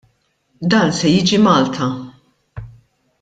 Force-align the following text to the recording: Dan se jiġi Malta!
Dan 0.69 0.87
se 0.97 1.07
jiġi 1.15 1.39
Malta! 1.45 1.87